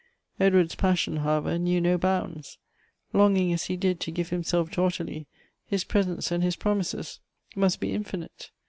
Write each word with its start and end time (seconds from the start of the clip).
Edward's 0.39 0.73
pas 0.73 0.97
sion, 0.97 1.17
however, 1.17 1.59
knew 1.59 1.79
no 1.79 1.95
bounds. 1.95 2.57
Longing 3.13 3.53
as 3.53 3.65
he 3.65 3.77
did 3.77 3.99
to 3.99 4.09
give 4.09 4.31
himself 4.31 4.71
to 4.71 4.81
Ottilie, 4.83 5.27
his 5.67 5.83
presents 5.83 6.31
and 6.31 6.41
his 6.43 6.55
promises 6.55 7.19
must 7.55 7.79
be 7.79 7.91
infinite. 7.93 8.49